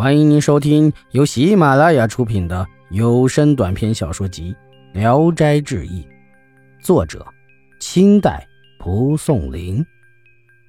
[0.00, 4.56] 欢迎您收听由喜马拉雅出品的有声短篇小说集
[4.98, 6.02] 《聊斋志异》，
[6.82, 7.26] 作者：
[7.80, 8.48] 清代
[8.78, 9.84] 蒲松龄，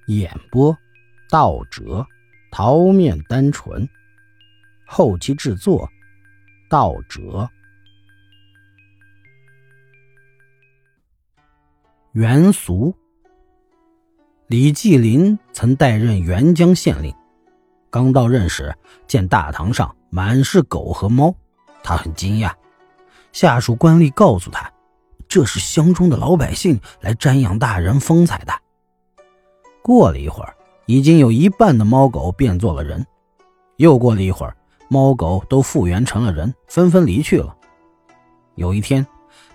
[0.08, 0.78] 演播：
[1.30, 2.06] 道哲、
[2.52, 3.88] 桃面单纯，
[4.86, 5.90] 后期制作：
[6.70, 7.50] 道哲。
[12.12, 12.94] 元俗，
[14.48, 17.16] 李继林曾代任沅江县令。
[17.92, 18.74] 刚到任时，
[19.06, 21.36] 见大堂上满是狗和猫，
[21.84, 22.50] 他很惊讶。
[23.34, 24.72] 下属官吏告诉他，
[25.28, 28.54] 这是乡中的老百姓来瞻仰大人风采的。
[29.84, 33.06] 过了一会儿，已经有一半的猫狗变做了人。
[33.76, 34.56] 又过了一会儿，
[34.88, 37.54] 猫狗都复原成了人，纷纷离去了。
[38.56, 39.06] 有一天，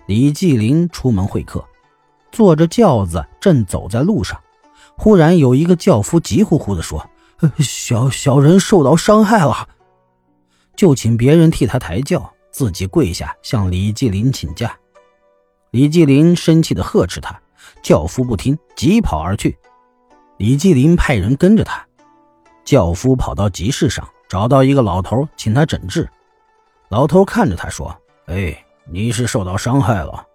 [0.05, 1.65] 李继林出门会客，
[2.31, 4.39] 坐着轿子正走在路上，
[4.95, 7.03] 忽然有一个轿夫急呼呼地说。
[7.59, 9.67] 小小人受到伤害了，
[10.75, 14.77] 就请别人替他抬轿，自己跪下向李继林请假。
[15.71, 17.39] 李继林生气的呵斥他，
[17.83, 19.57] 轿夫不听，急跑而去。
[20.37, 21.85] 李继林派人跟着他，
[22.63, 26.09] 轿夫跑到集市上，找到一个老头，请他诊治。
[26.89, 27.95] 老头看着他说
[28.27, 30.25] ：“哎，你是受到伤害了。”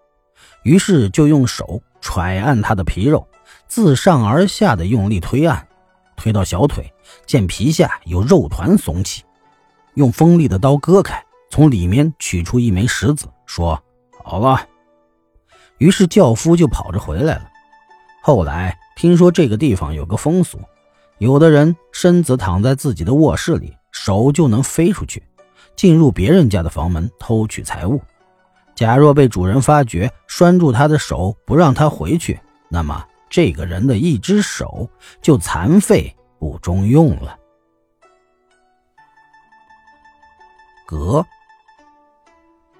[0.64, 3.26] 于是就用手揣按他的皮肉，
[3.66, 5.66] 自上而下的用力推按。
[6.22, 6.88] 推到小腿，
[7.26, 9.24] 见皮下有肉团耸起，
[9.94, 11.20] 用锋利的刀割开，
[11.50, 13.76] 从里面取出一枚石子，说
[14.22, 14.64] ：“好了。”
[15.78, 17.50] 于是轿夫就跑着回来了。
[18.22, 20.60] 后来听说这个地方有个风俗，
[21.18, 25.20] 有的人身子躺在自己的卧室里，手就能飞出去，
[25.74, 28.00] 进入别人家的房门偷取财物。
[28.76, 33.04] 假若被主人发觉，拴住他的手不让他回去，那么。
[33.32, 34.86] 这个人的一只手
[35.22, 37.38] 就残废不中用了。
[40.84, 41.26] 蛤，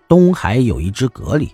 [0.06, 1.50] 东海有一只蛤蜊，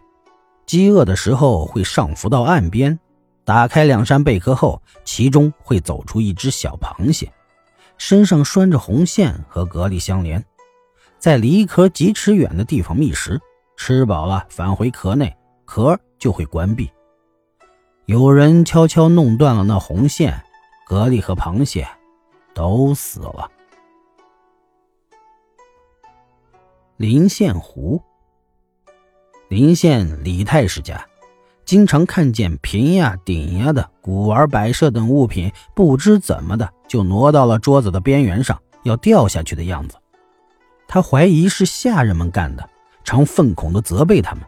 [0.67, 2.99] 饥饿的时候会上浮到岸边，
[3.45, 7.33] 打开两扇贝壳后，其中会走出一只小螃蟹，
[7.99, 10.45] 身上拴着红线和蛤蜊相连，
[11.21, 13.41] 在离壳几尺远的地方觅食，
[13.77, 15.33] 吃饱了返回壳内，
[15.65, 16.91] 壳就会关闭。
[18.09, 20.43] 有人悄悄弄断了那红线，
[20.87, 21.87] 蛤蜊和螃蟹
[22.55, 23.51] 都死了。
[26.97, 28.01] 临县湖，
[29.51, 31.07] 临县李太师家，
[31.67, 39.99] 经常看见瓶呀、鼎呀的古玩摆设等物品，不知怎么的就挪到了桌子的边缘上，要掉下去的样子。
[40.87, 42.67] 他怀疑是下人们干的，
[43.05, 44.43] 常愤恐的责备他们。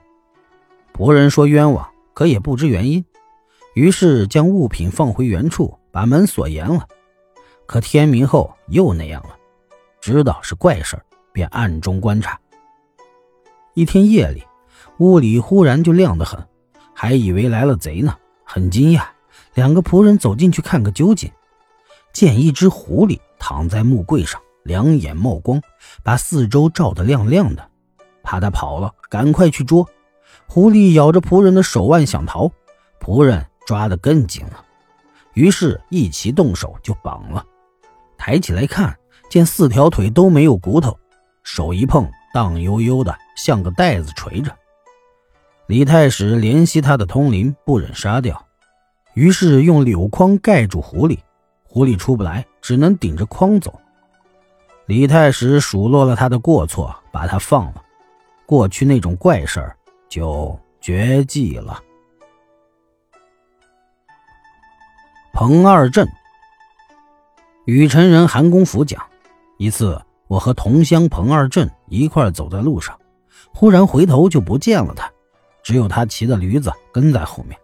[0.94, 3.04] 仆人说冤枉，可也不知原因。
[3.74, 6.86] 于是将物品放回原处，把门锁严了。
[7.66, 9.36] 可天明后又那样了，
[10.00, 11.00] 知道是怪事
[11.32, 12.38] 便暗中观察。
[13.74, 14.42] 一天夜里，
[14.98, 16.44] 屋里忽然就亮得很，
[16.92, 19.04] 还以为来了贼呢，很惊讶。
[19.54, 21.30] 两个仆人走进去看个究竟，
[22.12, 25.62] 见一只狐狸躺在木柜上，两眼冒光，
[26.02, 27.70] 把四周照得亮亮的。
[28.22, 29.88] 怕他跑了，赶快去捉。
[30.46, 32.50] 狐狸咬着仆人的手腕想逃，
[33.00, 33.46] 仆人。
[33.66, 34.64] 抓得更紧了，
[35.34, 37.44] 于是，一齐动手就绑了。
[38.18, 38.96] 抬起来看，
[39.28, 40.98] 见四条腿都没有骨头，
[41.42, 44.54] 手一碰，荡悠悠的，像个袋子垂着。
[45.66, 48.44] 李太史怜惜他的通灵，不忍杀掉，
[49.14, 51.18] 于是用柳筐盖住狐狸，
[51.62, 53.78] 狐狸出不来，只能顶着筐走。
[54.86, 57.84] 李太史数落了他的过错，把他放了，
[58.44, 59.76] 过去那种怪事儿
[60.08, 61.80] 就绝迹了。
[65.40, 66.06] 彭二镇，
[67.64, 69.02] 禹城人韩公福讲，
[69.56, 72.94] 一次我和同乡彭二镇一块走在路上，
[73.54, 75.10] 忽然回头就不见了他，
[75.62, 77.58] 只有他骑的驴子跟在后面。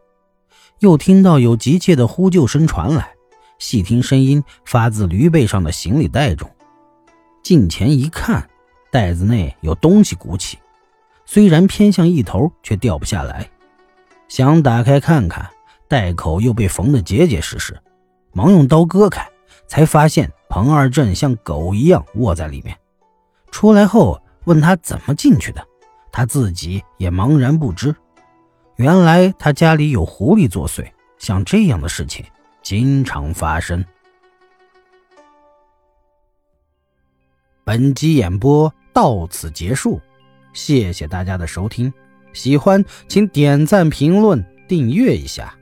[0.79, 3.11] 又听到有急切的呼救声传来，
[3.59, 6.51] 细听声音发自驴背上的行李袋中。
[7.43, 8.49] 近前一看，
[8.91, 10.59] 袋子内有东西鼓起，
[11.27, 13.47] 虽然偏向一头，却掉不下来。
[14.29, 15.51] 想打开看看。
[15.89, 17.81] 袋口又被缝得结结实实，
[18.33, 19.29] 忙用刀割开，
[19.67, 22.77] 才发现彭二镇像狗一样卧在里面。
[23.51, 25.67] 出来后问他怎么进去的，
[26.13, 27.95] 他自己也茫然不知。
[28.77, 30.85] 原来他家里有狐狸作祟，
[31.19, 32.25] 像这样的事情
[32.63, 33.85] 经常发生。
[37.65, 40.01] 本集演播到此结束，
[40.53, 41.93] 谢谢大家的收听。
[42.33, 45.56] 喜欢请点赞、评论、订阅一下。